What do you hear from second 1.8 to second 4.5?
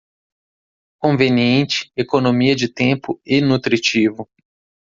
economia de tempo e nutritivo